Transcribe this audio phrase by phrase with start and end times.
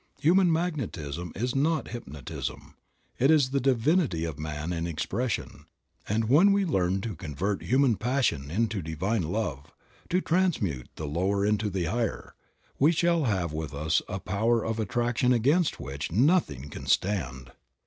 [0.21, 2.73] Human magnetism is not hypnotism,
[3.19, 5.65] it is the divinity of man in expression;
[6.09, 9.71] and when we learn to convert human passion into divine love,
[10.09, 12.33] to transmute the lower into the higher,
[12.79, 17.51] we shall have with us a power of attraction against which nothing can stand.